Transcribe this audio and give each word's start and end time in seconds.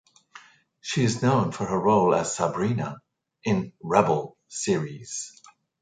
She 0.79 1.03
is 1.03 1.21
known 1.21 1.51
for 1.51 1.67
her 1.67 1.79
role 1.79 2.15
as 2.15 2.35
Sabrina 2.35 3.03
in 3.43 3.71
“Rebel” 3.83 4.35
series. 4.47 5.39